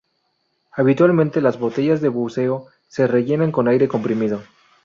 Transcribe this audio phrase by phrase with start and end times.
[0.71, 4.41] Habitualmente las botellas de buceo se rellenan con aire comprimido.